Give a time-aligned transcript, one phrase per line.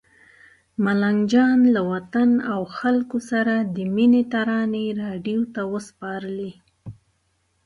[0.83, 6.51] ملنګ جان له وطن او خلکو سره د مینې ترانې راډیو ته وسپارلې.